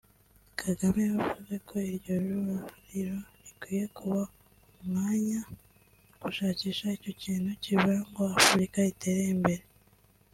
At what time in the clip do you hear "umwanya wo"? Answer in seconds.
4.79-6.15